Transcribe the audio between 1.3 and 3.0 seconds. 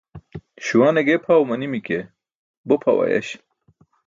manimi ke, bo pʰaw